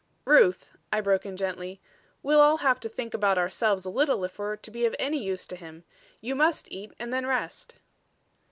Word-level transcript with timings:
"Ruth," 0.25 0.71
I 0.91 0.99
broke 0.99 1.27
in 1.27 1.37
gently, 1.37 1.79
"we'll 2.23 2.39
all 2.39 2.57
have 2.57 2.79
to 2.79 2.89
think 2.89 3.13
about 3.13 3.37
ourselves 3.37 3.85
a 3.85 3.91
little 3.91 4.25
if 4.25 4.39
we're 4.39 4.55
to 4.55 4.71
be 4.71 4.83
of 4.87 4.95
any 4.97 5.19
use 5.23 5.45
to 5.45 5.55
him. 5.55 5.83
You 6.21 6.33
must 6.33 6.67
eat 6.71 6.93
and 6.97 7.13
then 7.13 7.27
rest." 7.27 7.75